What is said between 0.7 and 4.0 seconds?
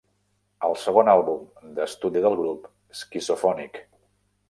segon àlbum d'estudi del grup, "Schizophonic"!